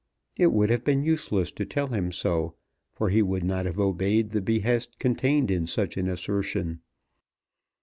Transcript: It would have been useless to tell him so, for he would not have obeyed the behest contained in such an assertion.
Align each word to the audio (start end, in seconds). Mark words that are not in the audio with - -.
It 0.35 0.51
would 0.51 0.71
have 0.71 0.83
been 0.83 1.03
useless 1.03 1.51
to 1.51 1.63
tell 1.63 1.85
him 1.89 2.11
so, 2.11 2.55
for 2.91 3.09
he 3.09 3.21
would 3.21 3.43
not 3.43 3.67
have 3.67 3.77
obeyed 3.79 4.31
the 4.31 4.41
behest 4.41 4.97
contained 4.97 5.51
in 5.51 5.67
such 5.67 5.95
an 5.95 6.07
assertion. 6.09 6.79